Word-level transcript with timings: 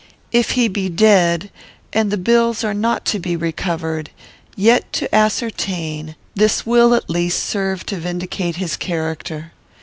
"'If 0.31 0.53
he 0.57 0.67
be 0.67 0.89
dead, 0.89 1.51
and 1.93 2.07
if 2.07 2.09
the 2.09 2.17
bills 2.17 2.63
are 2.63 2.73
not 2.73 3.05
to 3.05 3.19
be 3.19 3.35
recovered, 3.35 4.09
yet 4.55 4.91
to 4.93 5.13
ascertain 5.13 6.15
this 6.33 6.65
will, 6.65 6.95
at 6.95 7.07
least, 7.07 7.43
serve 7.43 7.85
to 7.85 7.97
vindicate 7.97 8.55
his 8.55 8.75
character. 8.77 9.51